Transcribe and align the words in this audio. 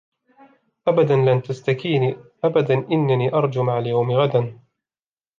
أبدًا 0.87 1.15
لنْ 1.15 1.41
تَسْتَكِينى 1.41 2.17
أبدا 2.43 2.73
إنَّنى 2.91 3.33
أَرْجُو 3.33 3.63
مع 3.63 3.79
اليومِ 3.79 4.11
غَدَا 4.11 4.59